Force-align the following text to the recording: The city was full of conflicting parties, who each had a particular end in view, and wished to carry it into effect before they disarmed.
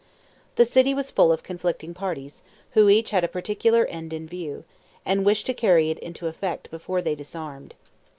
The 0.55 0.65
city 0.65 0.95
was 0.95 1.11
full 1.11 1.31
of 1.31 1.43
conflicting 1.43 1.93
parties, 1.93 2.41
who 2.71 2.89
each 2.89 3.11
had 3.11 3.23
a 3.23 3.27
particular 3.27 3.85
end 3.85 4.13
in 4.13 4.25
view, 4.27 4.63
and 5.05 5.23
wished 5.23 5.45
to 5.45 5.53
carry 5.53 5.91
it 5.91 5.99
into 5.99 6.25
effect 6.25 6.71
before 6.71 7.03
they 7.03 7.13
disarmed. 7.13 7.75